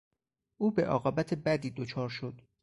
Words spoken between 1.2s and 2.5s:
بدی دچار شد.